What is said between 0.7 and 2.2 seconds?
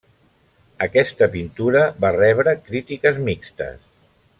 Aquesta pintura va